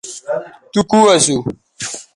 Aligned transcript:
تو 0.73 0.79
کو 0.89 0.99
اسو 1.15 1.37